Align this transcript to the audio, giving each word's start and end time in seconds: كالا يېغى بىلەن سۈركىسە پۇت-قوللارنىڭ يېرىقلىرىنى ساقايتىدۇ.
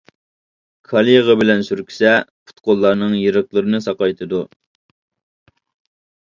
كالا 0.91 1.11
يېغى 1.13 1.35
بىلەن 1.41 1.61
سۈركىسە 1.67 2.15
پۇت-قوللارنىڭ 2.49 3.15
يېرىقلىرىنى 3.19 3.83
ساقايتىدۇ. 3.89 4.43